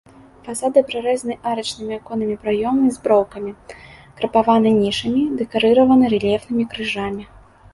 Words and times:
Фасады 0.45 0.79
прарэзаны 0.91 1.35
арачнымі 1.49 1.93
аконнымі 1.97 2.37
праёмамі 2.45 2.89
з 2.95 3.03
броўкамі, 3.05 3.51
крапаваны 4.21 4.69
нішамі, 4.81 5.21
дэкарыраваны 5.43 6.05
рэльефнымі 6.17 6.65
крыжамі. 6.75 7.23